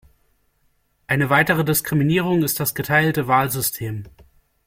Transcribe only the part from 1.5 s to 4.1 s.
Diskriminierung ist das geteilte Wahlsystem.